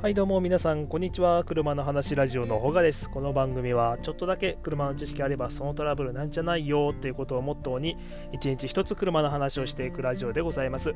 [0.00, 1.42] はいどうも皆さんこんにちは。
[1.42, 3.10] 車の話ラジオのほがです。
[3.10, 7.96] この番組はちょっとだけ車の知識あればそのトラブルなんじゃないよっていうことをモットーに
[8.30, 10.94] 一日一つ車の話をしていくラジオでございます。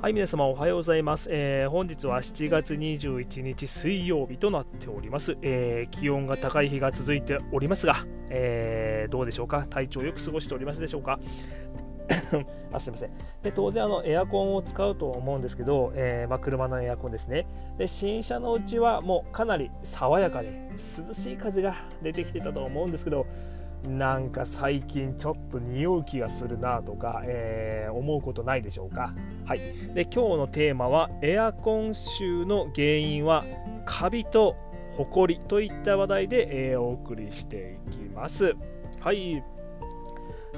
[0.00, 7.96] はい皆様おはようございます、えー、本日は7月21日水曜日となっております、えー、気温が高い日が続いておりますが、
[8.30, 9.66] えー、どうでしょうか？
[9.68, 11.18] 体調よく過ごしておりますでしょうか？
[12.72, 13.10] あすみません。
[13.42, 17.46] で当然あのエアコンを使うと思うんですけど、えー、まあ、車のエアコンですね。
[17.78, 23.26] で新車のうちはもうかなり爽やかで涼しい風が出てきてたと思うんですけど
[23.86, 29.14] なんか最近ちょっと匂う気がするなとか、えー、思うことないでしょうか。
[29.44, 29.60] はい。
[29.94, 33.44] で今日のテーマはエアコン臭の原因は
[33.84, 34.56] カビと
[34.96, 38.56] ホコリといった話題で、えー、お送りしていきます。
[39.00, 39.42] はい。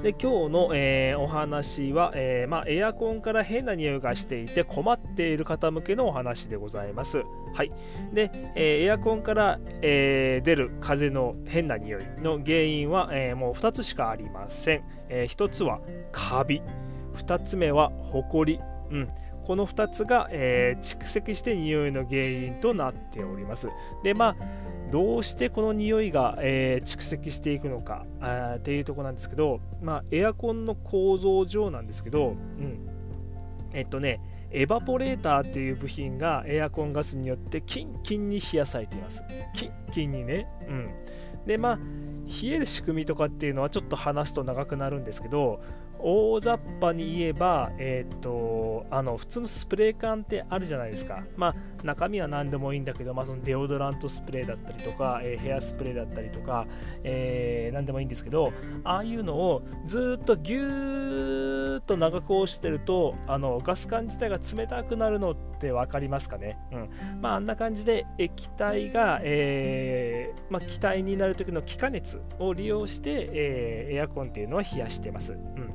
[0.03, 7.23] で今日の、えー、お話は、えー、まあ、エアコンから変な匂いがしていて困っている方向けのお話でございます。
[7.53, 7.71] はい、
[8.11, 14.83] で、えー、エアコンから、え出る風の変な匂いの原因は、えもう2つしかありません。
[15.09, 16.63] え1つはカビ、
[17.15, 18.59] 2つ目はホコリ。
[18.89, 19.07] うん
[19.51, 23.67] この2つが、え蓄積して匂いの原因となっております。
[24.01, 32.87] で、まあどうしてこの匂いが、えー、蓄積していくのかあっていうとこなんですけど、まあ、エアコンの構造上なんですけど、うん、
[33.73, 39.21] えっとねエバポレーターっていう部品がエアコンガスによってキンキンに冷やされています。
[39.53, 40.47] キンキンにね。
[40.65, 40.89] うん。
[41.45, 41.79] で、まあ、
[42.41, 45.61] 冷える仕組みとかっていうのはちょっと話すと長くなるんですけど、
[46.03, 51.23] 大雑把に言えば、えー、っと、あの、普通のスプレー缶ってあるじゃないですか。
[51.35, 56.67] まあ、中身は何でもいいんだけど、まあ、そのデオドラントスプレーだったりとか、えー、ヘアスプレーだったりとか、
[57.03, 58.51] えー、何でもいいんですけど、
[58.83, 66.57] ああいうのをずっとギューッと長く押してると、あの、ガス管自体が冷たくなるのって分かりますかね？
[66.71, 66.89] うん。
[67.21, 75.33] まあ、あんな感じで液体が、えー、まあ、気体になる時の気化熱を利用して、えー、エアコンっていうのは冷やしてます。
[75.33, 75.70] うん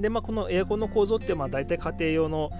[0.00, 2.50] で、まあ、このエアコンの構造ってまあ大体家庭用の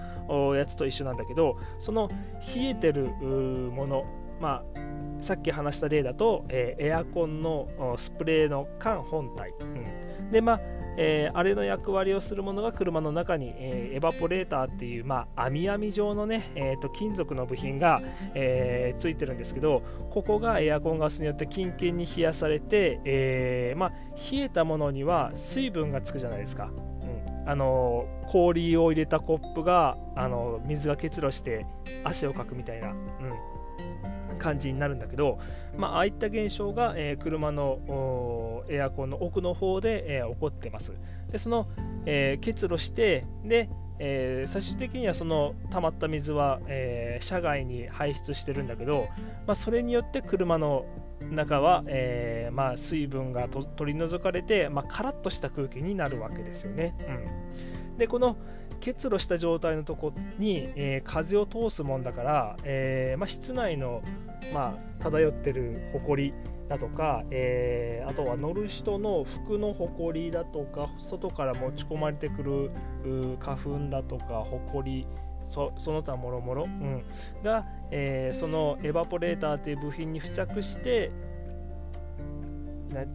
[0.55, 2.09] やつと一緒なんだけどその
[2.55, 4.05] 冷えてるもの、
[4.39, 4.79] まあ、
[5.21, 10.61] さっき話した例だと、えー、エアコンのスプレーの缶本体、うん、でまあ
[10.97, 18.01] えー、あれの役割をするものが車の中に、えー、エバポレーターっていう、まあ、網網状のね、えーと、金属の部品が、
[18.33, 23.89] えー、ついてるんですけどここがエアコンガスによってキンキンに冷やされて、えまあ、
[24.31, 26.69] 冷えたものには水分がつくじゃないですか。
[27.45, 31.65] あの氷を入れたコップがあの水が結露して
[32.03, 35.39] 汗をかくみたいな、うん、感じになるんだけど、
[35.77, 40.93] まあ、あいった現象が、えー、車のエアコンの奥の方で、えー、起こってます。
[41.31, 41.67] でその、
[42.05, 43.69] えー、結露してで、
[44.03, 49.07] え最終的にはその溜まった水は、え車外に排出してるんだけど、
[49.45, 50.85] まあ、それによって車の
[51.29, 56.95] 中は、えー、まあ、水分が取り除かれて、まあ、カラッとした空気になるわけですよね。
[57.91, 58.37] うん、でこの
[58.79, 64.01] 結露した状態のとこに、えー、風を通すもんだから、えー、まあ、室内の、
[64.51, 66.33] まあ、漂ってるほこり
[66.71, 72.71] だとか、えー、あとは乗る人の服のほこりだとか外から持ち込まれてくる
[73.41, 75.05] 花粉だとかほこり
[75.41, 76.69] その他もろもろ
[77.43, 81.11] が、えー、そのエバポレーターという部品に付着して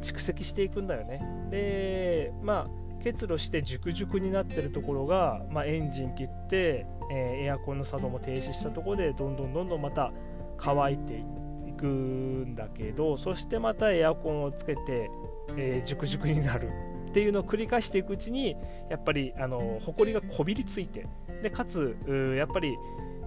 [0.03, 1.23] 蓄積していくんだよね。
[1.51, 10.13] でまあ結露して熟熟になってるところが、まあ、エンジン切って、えー、エアコンの作動も停止したところでどんどんどんどんまた
[10.59, 11.46] 乾いていって
[11.77, 15.11] くんだけどそしてまたエアコンをつけて、
[15.57, 16.71] えー、熟熟になる
[17.09, 18.57] っていうのを繰り返していくうちに
[18.91, 21.07] やっぱりあの埃がこびりついて
[21.43, 21.97] でかつ
[22.37, 22.77] やっぱり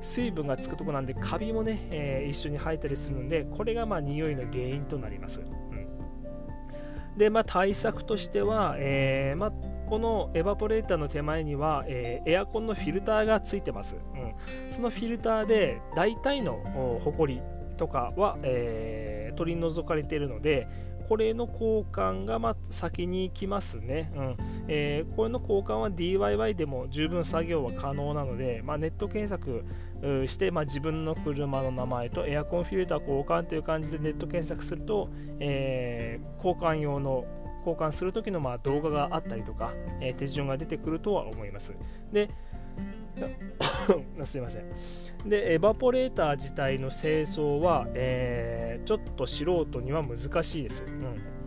[0.02, 9.52] 水分がつくとこなんでカビもね、えー、一緒に生えたりするんでこれがまあ匂いの原因となります、うん、でまあ対策としては、えー、まあ
[9.90, 17.42] このエバポレーターの手前には、えー、エアコンのフィルターがついてます、うん、そのフィルターで大体のホコリ
[17.80, 20.68] とかは、えー、取り除かれているので
[21.08, 24.38] これの交換がま先に行きますね、うん
[24.68, 29.66] えー、これの交換は DIY でも十分作業は可能なので、まあ、ネット検索
[30.28, 35.10] して、まあ、自分の車の名前とエアコンフィルター交換という感じでネット検索すると、
[35.40, 37.26] えー、交換用の
[37.66, 41.76] 交換する時のま動画があったりとか、えー、手順が出てくるとは思います。
[42.12, 42.30] で
[44.26, 44.64] すいません。
[45.28, 50.84] で、エバポレーター自体の清掃は、えー、ちょっと素人には難しいです。
[50.86, 51.40] うん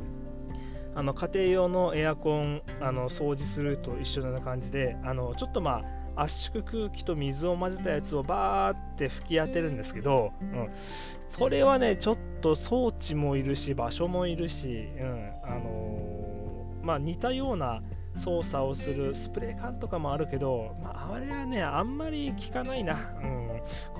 [0.94, 5.82] あの家庭用のエアコンあの掃除すると一緒な感じであのちょっとま
[6.14, 17.82] あ圧縮空気と水を混ぜたやつをバーって吹き当てるんですけど、うん、それはねちょっと装置もいるし場所もいるし、うんあのー、まあ、似たような
[18.14, 23.48] 操作をするスプレー缶とかもあるけど、まあ、あれはねあんまり効かないな、うん、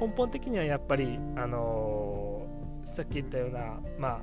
[0.00, 4.22] 根本的にはやっぱり、あのー、さっき言ったような、ま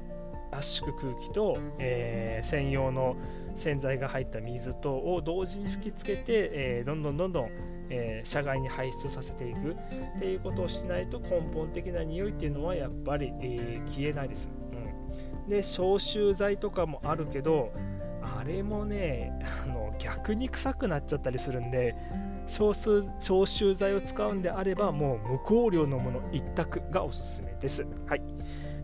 [0.52, 3.16] あ、圧縮空気と、えー、専用の
[3.56, 7.50] 洗剤が入った水とを同時に吹きつけて、えー、どんどんどんどん、
[7.90, 9.76] えー、車外に排出させていく。
[10.18, 17.72] っていうことをしないと根本的な匂いっていうのはやっぱり、えー、消えないです、うん、で消臭剤とかもあるけど
[18.22, 19.34] あれもね
[19.66, 21.96] あの逆に臭くなっちゃったりするんで
[22.48, 27.86] 消消臭剤を使うんであればもう無香料のもの一択がおすすめです。
[28.08, 28.22] はい。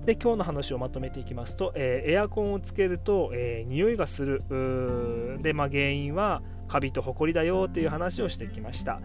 [0.06, 4.44] で今日の話をまとめていきますと、えー、エアコンをつけると、えー、匂いがする。
[5.42, 9.04] で、まあ、原因はカビとホコリだよっていう話をしてきました、うん、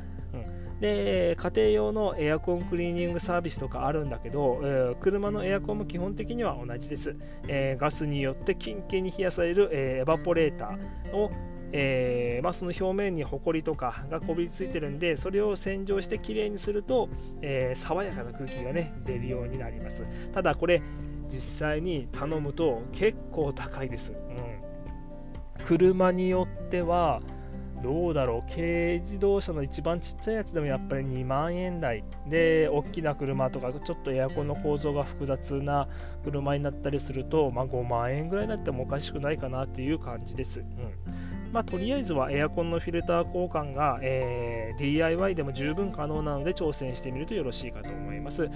[0.80, 7.16] で家庭用のエアコンクリーニングサービスとかあるんだけど、えー、車のエアコンも基本的には同じです、
[7.46, 11.30] えガスによってキンキンに冷やされる、えエバポレーターを
[11.72, 17.08] えー、まあ、その表面にホコリとかがこびりついてるんでそれを洗浄してきれいにすると、
[17.42, 20.04] えー、爽やかな空気がね出るようになります。
[20.32, 20.82] ただこれ
[21.28, 27.22] 実際に頼むと結構高いです、うん、車によっては
[27.82, 35.88] どうだろう軽自動車の一番ちっちゃいやつでもやっぱり2万円台で大きな車とかちょっとエアコンの構造が複雑な
[36.24, 48.48] 車になったりすると、まあ、5万円ぐらいになってもおかしくないかなっていう感じです、うんまあ、とりあえずはエアコンのフィルター交換が、えー、DIY でも十分可能なので挑戦してみるとよろしいかと思います。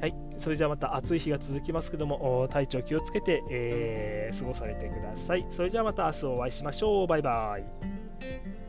[0.00, 5.46] はい、それじゃあまた暑い日が続きますけども、体調気をつけて、えー、過ごされてください。
[5.48, 7.06] それじゃあまた明日お会いしましょう。
[7.06, 8.61] バイバイ。